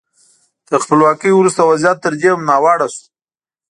[0.67, 3.03] تر خپلواکۍ وروسته وضعیت تر دې هم ناوړه شو.